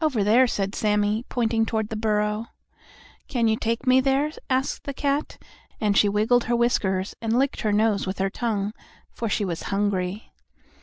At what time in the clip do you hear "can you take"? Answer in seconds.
3.26-3.86